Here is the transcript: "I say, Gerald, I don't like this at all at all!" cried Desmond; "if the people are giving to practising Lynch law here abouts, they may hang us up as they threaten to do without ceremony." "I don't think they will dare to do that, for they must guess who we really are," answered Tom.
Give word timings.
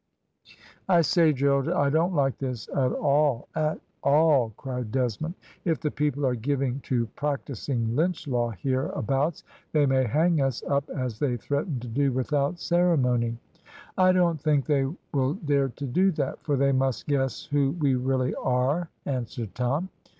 "I 0.89 1.01
say, 1.01 1.31
Gerald, 1.31 1.69
I 1.69 1.91
don't 1.91 2.15
like 2.15 2.39
this 2.39 2.67
at 2.69 2.91
all 2.91 3.47
at 3.53 3.79
all!" 4.01 4.51
cried 4.57 4.91
Desmond; 4.91 5.35
"if 5.63 5.79
the 5.79 5.91
people 5.91 6.25
are 6.25 6.33
giving 6.33 6.79
to 6.89 7.05
practising 7.15 7.95
Lynch 7.95 8.27
law 8.27 8.49
here 8.49 8.87
abouts, 8.95 9.43
they 9.73 9.85
may 9.85 10.03
hang 10.05 10.41
us 10.41 10.63
up 10.63 10.89
as 10.89 11.19
they 11.19 11.37
threaten 11.37 11.79
to 11.81 11.87
do 11.87 12.11
without 12.11 12.57
ceremony." 12.59 13.37
"I 13.95 14.11
don't 14.11 14.41
think 14.41 14.65
they 14.65 14.85
will 15.13 15.35
dare 15.35 15.69
to 15.69 15.85
do 15.85 16.09
that, 16.13 16.41
for 16.41 16.55
they 16.57 16.71
must 16.71 17.05
guess 17.05 17.45
who 17.45 17.73
we 17.79 17.93
really 17.93 18.33
are," 18.33 18.89
answered 19.05 19.53
Tom. 19.53 19.89